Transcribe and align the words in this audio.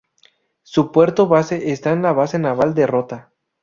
Su 0.63 0.91
puerto 0.91 1.27
base 1.27 1.69
está 1.71 1.91
en 1.91 2.01
la 2.01 2.11
"Base 2.11 2.39
Naval 2.39 2.73
de 2.73 2.87
Rota". 2.87 3.29